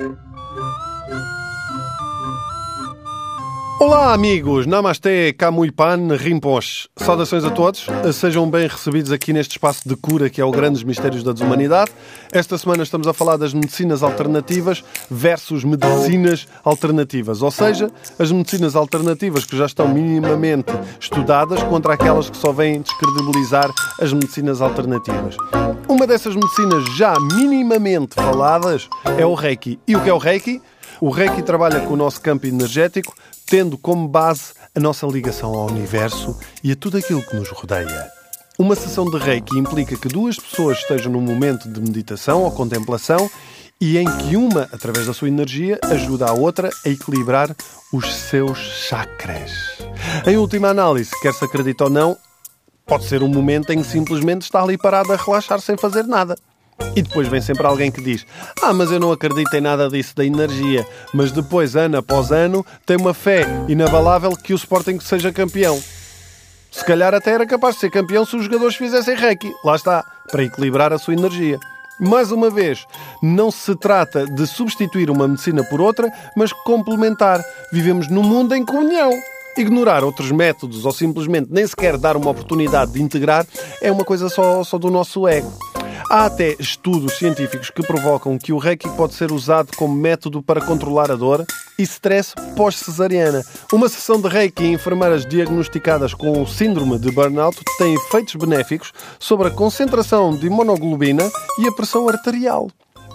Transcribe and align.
Thank 0.00 0.18
you. 0.24 0.29
Olá, 4.00 4.14
amigos! 4.14 4.66
Namaste, 4.66 5.34
Kamuipan, 5.36 6.16
Rimpoche. 6.16 6.88
Saudações 6.96 7.44
a 7.44 7.50
todos. 7.50 7.86
Sejam 8.14 8.50
bem 8.50 8.66
recebidos 8.66 9.12
aqui 9.12 9.30
neste 9.30 9.50
espaço 9.52 9.86
de 9.86 9.94
cura 9.94 10.30
que 10.30 10.40
é 10.40 10.44
o 10.44 10.50
Grandes 10.50 10.82
Mistérios 10.82 11.22
da 11.22 11.32
Desumanidade. 11.32 11.90
Esta 12.32 12.56
semana 12.56 12.82
estamos 12.82 13.06
a 13.06 13.12
falar 13.12 13.36
das 13.36 13.52
medicinas 13.52 14.02
alternativas 14.02 14.82
versus 15.10 15.64
medicinas 15.64 16.48
alternativas. 16.64 17.42
Ou 17.42 17.50
seja, 17.50 17.90
as 18.18 18.32
medicinas 18.32 18.74
alternativas 18.74 19.44
que 19.44 19.54
já 19.54 19.66
estão 19.66 19.86
minimamente 19.86 20.72
estudadas 20.98 21.62
contra 21.64 21.92
aquelas 21.92 22.30
que 22.30 22.38
só 22.38 22.52
vêm 22.52 22.80
descredibilizar 22.80 23.70
as 24.00 24.14
medicinas 24.14 24.62
alternativas. 24.62 25.36
Uma 25.86 26.06
dessas 26.06 26.34
medicinas 26.34 26.84
já 26.96 27.14
minimamente 27.20 28.14
faladas 28.14 28.88
é 29.18 29.26
o 29.26 29.34
Reiki. 29.34 29.78
E 29.86 29.94
o 29.94 30.00
que 30.00 30.08
é 30.08 30.14
o 30.14 30.18
Reiki? 30.18 30.62
O 31.00 31.08
Reiki 31.08 31.42
trabalha 31.42 31.80
com 31.80 31.94
o 31.94 31.96
nosso 31.96 32.20
campo 32.20 32.46
energético, 32.46 33.14
tendo 33.46 33.78
como 33.78 34.06
base 34.06 34.52
a 34.74 34.78
nossa 34.78 35.06
ligação 35.06 35.54
ao 35.54 35.66
universo 35.66 36.38
e 36.62 36.72
a 36.72 36.76
tudo 36.76 36.98
aquilo 36.98 37.22
que 37.22 37.34
nos 37.34 37.48
rodeia. 37.48 38.10
Uma 38.58 38.76
sessão 38.76 39.06
de 39.06 39.16
Reiki 39.16 39.58
implica 39.58 39.96
que 39.96 40.08
duas 40.08 40.36
pessoas 40.36 40.76
estejam 40.76 41.10
num 41.10 41.22
momento 41.22 41.66
de 41.70 41.80
meditação 41.80 42.42
ou 42.42 42.50
contemplação 42.50 43.30
e 43.80 43.96
em 43.96 44.04
que 44.18 44.36
uma, 44.36 44.68
através 44.72 45.06
da 45.06 45.14
sua 45.14 45.28
energia, 45.28 45.78
ajuda 45.84 46.28
a 46.28 46.34
outra 46.34 46.68
a 46.84 46.88
equilibrar 46.90 47.56
os 47.90 48.14
seus 48.14 48.58
chakras. 48.58 49.52
Em 50.26 50.36
última 50.36 50.68
análise, 50.68 51.10
quer 51.22 51.32
se 51.32 51.42
acredite 51.42 51.82
ou 51.82 51.88
não, 51.88 52.14
pode 52.84 53.06
ser 53.06 53.22
um 53.22 53.28
momento 53.28 53.72
em 53.72 53.80
que 53.80 53.88
simplesmente 53.88 54.42
está 54.42 54.62
ali 54.62 54.76
parado 54.76 55.14
a 55.14 55.16
relaxar 55.16 55.62
sem 55.62 55.78
fazer 55.78 56.04
nada. 56.04 56.36
E 56.96 57.02
depois 57.02 57.28
vem 57.28 57.40
sempre 57.40 57.66
alguém 57.66 57.90
que 57.90 58.02
diz: 58.02 58.26
Ah, 58.62 58.72
mas 58.72 58.90
eu 58.90 58.98
não 58.98 59.12
acredito 59.12 59.52
em 59.54 59.60
nada 59.60 59.88
disso 59.88 60.14
da 60.14 60.24
energia. 60.24 60.86
Mas 61.14 61.32
depois, 61.32 61.76
ano 61.76 61.98
após 61.98 62.32
ano, 62.32 62.64
tem 62.84 62.96
uma 62.96 63.14
fé 63.14 63.46
inabalável 63.68 64.36
que 64.36 64.52
o 64.52 64.56
Sporting 64.56 64.98
seja 65.00 65.32
campeão. 65.32 65.80
Se 66.70 66.84
calhar 66.84 67.14
até 67.14 67.32
era 67.32 67.46
capaz 67.46 67.74
de 67.74 67.80
ser 67.80 67.90
campeão 67.90 68.24
se 68.24 68.36
os 68.36 68.44
jogadores 68.44 68.76
fizessem 68.76 69.16
reiki. 69.16 69.52
Lá 69.64 69.74
está, 69.74 70.04
para 70.30 70.44
equilibrar 70.44 70.92
a 70.92 70.98
sua 70.98 71.14
energia. 71.14 71.58
Mais 71.98 72.32
uma 72.32 72.48
vez, 72.48 72.86
não 73.22 73.50
se 73.50 73.76
trata 73.76 74.24
de 74.24 74.46
substituir 74.46 75.10
uma 75.10 75.28
medicina 75.28 75.62
por 75.64 75.80
outra, 75.80 76.10
mas 76.34 76.52
complementar. 76.52 77.42
Vivemos 77.72 78.08
num 78.08 78.22
mundo 78.22 78.54
em 78.54 78.64
comunhão. 78.64 79.10
Ignorar 79.58 80.02
outros 80.04 80.30
métodos 80.30 80.86
ou 80.86 80.92
simplesmente 80.92 81.48
nem 81.50 81.66
sequer 81.66 81.98
dar 81.98 82.16
uma 82.16 82.30
oportunidade 82.30 82.92
de 82.92 83.02
integrar 83.02 83.44
é 83.82 83.90
uma 83.90 84.04
coisa 84.04 84.28
só, 84.28 84.64
só 84.64 84.78
do 84.78 84.90
nosso 84.90 85.26
ego. 85.28 85.52
Há 86.12 86.26
até 86.26 86.56
estudos 86.58 87.18
científicos 87.18 87.70
que 87.70 87.86
provocam 87.86 88.36
que 88.36 88.52
o 88.52 88.58
Reiki 88.58 88.88
pode 88.96 89.14
ser 89.14 89.30
usado 89.30 89.68
como 89.76 89.94
método 89.94 90.42
para 90.42 90.60
controlar 90.60 91.08
a 91.08 91.14
dor 91.14 91.46
e 91.78 91.84
stress 91.84 92.34
pós-cesariana. 92.56 93.44
Uma 93.72 93.88
sessão 93.88 94.20
de 94.20 94.26
Reiki 94.26 94.64
em 94.64 94.72
enfermeiras 94.72 95.24
diagnosticadas 95.24 96.12
com 96.12 96.42
o 96.42 96.48
síndrome 96.48 96.98
de 96.98 97.12
burnout 97.12 97.56
tem 97.78 97.94
efeitos 97.94 98.34
benéficos 98.34 98.92
sobre 99.20 99.46
a 99.46 99.50
concentração 99.52 100.36
de 100.36 100.48
imunoglobina 100.48 101.30
e 101.60 101.68
a 101.68 101.72
pressão 101.72 102.08
arterial. 102.08 102.68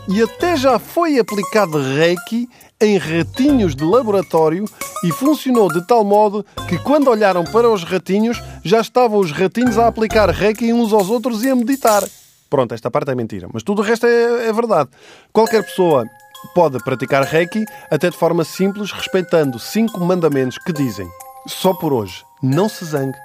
E 0.07 0.21
até 0.21 0.55
já 0.55 0.79
foi 0.79 1.19
aplicado 1.19 1.77
Reiki 1.77 2.47
em 2.79 2.97
ratinhos 2.97 3.75
de 3.75 3.83
laboratório 3.83 4.63
e 5.03 5.11
funcionou 5.11 5.67
de 5.67 5.85
tal 5.85 6.05
modo 6.05 6.45
que, 6.69 6.77
quando 6.77 7.09
olharam 7.09 7.43
para 7.43 7.69
os 7.69 7.83
ratinhos, 7.83 8.41
já 8.63 8.79
estavam 8.79 9.19
os 9.19 9.33
ratinhos 9.33 9.77
a 9.77 9.85
aplicar 9.87 10.29
Reiki 10.29 10.71
uns 10.71 10.93
aos 10.93 11.09
outros 11.09 11.43
e 11.43 11.49
a 11.49 11.55
meditar. 11.57 12.01
Pronto, 12.49 12.73
esta 12.73 12.91
parte 12.91 13.11
é 13.11 13.15
mentira, 13.15 13.47
mas 13.51 13.63
tudo 13.63 13.81
o 13.81 13.85
resto 13.85 14.05
é, 14.05 14.47
é 14.47 14.53
verdade. 14.53 14.89
Qualquer 15.33 15.63
pessoa 15.63 16.05
pode 16.53 16.77
praticar 16.83 17.23
Reiki 17.23 17.65
até 17.89 18.09
de 18.09 18.17
forma 18.17 18.43
simples, 18.43 18.91
respeitando 18.91 19.57
cinco 19.57 19.99
mandamentos 19.99 20.57
que 20.57 20.71
dizem: 20.71 21.07
só 21.47 21.73
por 21.73 21.93
hoje, 21.93 22.23
não 22.41 22.69
se 22.69 22.85
zangue, 22.85 23.17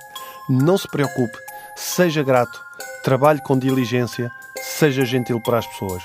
não 0.49 0.79
se 0.79 0.89
preocupe, 0.89 1.37
seja 1.77 2.23
grato, 2.23 2.61
trabalhe 3.05 3.41
com 3.43 3.59
diligência, 3.59 4.31
seja 4.61 5.05
gentil 5.05 5.41
para 5.41 5.59
as 5.59 5.67
pessoas. 5.67 6.03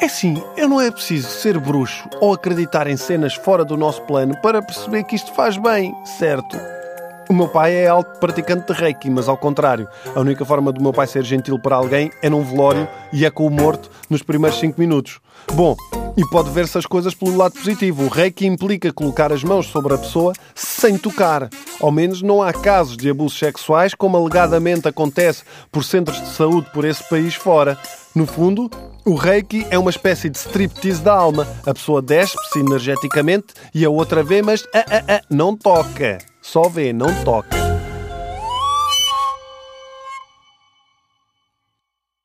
É 0.00 0.08
sim, 0.08 0.42
eu 0.56 0.68
não 0.68 0.80
é 0.80 0.90
preciso 0.90 1.28
ser 1.28 1.58
bruxo 1.58 2.08
ou 2.20 2.34
acreditar 2.34 2.86
em 2.88 2.96
cenas 2.96 3.34
fora 3.34 3.64
do 3.64 3.76
nosso 3.76 4.02
plano 4.02 4.36
para 4.42 4.60
perceber 4.60 5.04
que 5.04 5.16
isto 5.16 5.32
faz 5.32 5.56
bem, 5.56 5.94
certo? 6.04 6.58
O 7.28 7.32
meu 7.32 7.48
pai 7.48 7.74
é 7.74 7.86
alto 7.86 8.18
praticante 8.18 8.72
de 8.72 8.78
reiki, 8.78 9.08
mas 9.08 9.28
ao 9.28 9.36
contrário, 9.36 9.88
a 10.14 10.20
única 10.20 10.44
forma 10.44 10.70
do 10.70 10.82
meu 10.82 10.92
pai 10.92 11.06
ser 11.06 11.24
gentil 11.24 11.58
para 11.58 11.76
alguém 11.76 12.10
é 12.22 12.28
num 12.28 12.42
velório 12.42 12.86
e 13.12 13.24
é 13.24 13.30
com 13.30 13.46
o 13.46 13.50
morto 13.50 13.90
nos 14.10 14.22
primeiros 14.22 14.58
5 14.58 14.78
minutos. 14.78 15.20
Bom, 15.52 15.74
e 16.16 16.28
pode 16.28 16.50
ver-se 16.50 16.76
as 16.76 16.86
coisas 16.86 17.14
pelo 17.14 17.36
lado 17.36 17.54
positivo. 17.54 18.04
O 18.04 18.08
reiki 18.08 18.46
implica 18.46 18.92
colocar 18.92 19.32
as 19.32 19.42
mãos 19.42 19.66
sobre 19.66 19.94
a 19.94 19.98
pessoa 19.98 20.32
sem 20.54 20.98
tocar. 20.98 21.48
Ao 21.80 21.90
menos 21.90 22.20
não 22.20 22.42
há 22.42 22.52
casos 22.52 22.96
de 22.96 23.08
abusos 23.08 23.38
sexuais, 23.38 23.94
como 23.94 24.16
alegadamente 24.16 24.86
acontece 24.86 25.44
por 25.72 25.82
centros 25.82 26.20
de 26.20 26.28
saúde 26.28 26.70
por 26.72 26.84
esse 26.84 27.08
país 27.08 27.34
fora. 27.34 27.78
No 28.14 28.26
fundo, 28.26 28.70
o 29.04 29.14
reiki 29.14 29.66
é 29.70 29.78
uma 29.78 29.90
espécie 29.90 30.28
de 30.28 30.38
striptease 30.38 31.02
da 31.02 31.14
alma. 31.14 31.48
A 31.66 31.72
pessoa 31.72 32.00
desce-se 32.00 32.58
energeticamente 32.58 33.54
e 33.74 33.84
a 33.84 33.90
outra 33.90 34.22
vê, 34.22 34.42
mas 34.42 34.64
ah, 34.74 34.84
ah, 34.88 35.04
ah, 35.08 35.20
não 35.30 35.56
toca. 35.56 36.18
Só 36.44 36.68
vê, 36.68 36.92
não 36.92 37.24
toca. 37.24 37.63